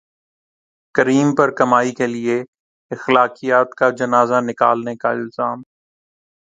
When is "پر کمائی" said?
1.35-1.91